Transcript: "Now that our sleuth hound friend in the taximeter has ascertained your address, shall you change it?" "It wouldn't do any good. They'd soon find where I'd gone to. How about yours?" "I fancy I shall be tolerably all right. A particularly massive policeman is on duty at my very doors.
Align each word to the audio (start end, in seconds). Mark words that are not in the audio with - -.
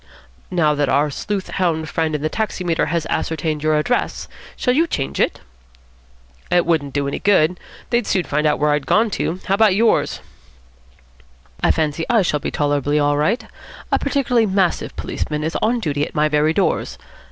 "Now 0.49 0.73
that 0.73 0.89
our 0.89 1.11
sleuth 1.11 1.49
hound 1.51 1.87
friend 1.87 2.15
in 2.15 2.23
the 2.23 2.27
taximeter 2.29 2.87
has 2.87 3.05
ascertained 3.07 3.61
your 3.61 3.77
address, 3.77 4.27
shall 4.55 4.73
you 4.73 4.87
change 4.87 5.19
it?" 5.19 5.41
"It 6.49 6.65
wouldn't 6.65 6.95
do 6.95 7.07
any 7.07 7.19
good. 7.19 7.59
They'd 7.91 8.07
soon 8.07 8.23
find 8.23 8.47
where 8.59 8.71
I'd 8.71 8.87
gone 8.87 9.11
to. 9.11 9.39
How 9.45 9.53
about 9.53 9.75
yours?" 9.75 10.21
"I 11.61 11.69
fancy 11.69 12.03
I 12.09 12.23
shall 12.23 12.39
be 12.39 12.49
tolerably 12.49 12.97
all 12.97 13.15
right. 13.15 13.45
A 13.91 13.99
particularly 13.99 14.47
massive 14.47 14.95
policeman 14.95 15.43
is 15.43 15.55
on 15.61 15.79
duty 15.79 16.03
at 16.03 16.15
my 16.15 16.27
very 16.27 16.51
doors. 16.53 16.97